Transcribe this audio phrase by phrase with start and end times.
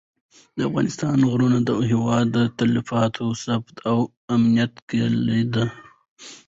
[0.55, 3.97] د افغانستان غرونه د هېواد د تلپاتې ثبات او
[4.35, 5.65] امنیت کلیدي دي.